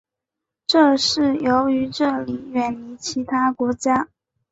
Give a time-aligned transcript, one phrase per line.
[0.65, 4.09] 这是由于这里远离其他国家。